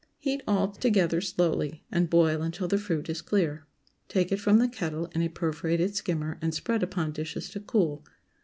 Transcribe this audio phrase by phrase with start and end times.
[0.17, 3.67] Heat all together slowly, and boil until the fruit is clear.
[4.07, 8.03] Take it from the kettle in a perforated skimmer, and spread upon dishes to cool.